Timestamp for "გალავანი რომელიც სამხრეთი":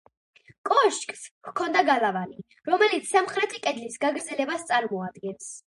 1.91-3.65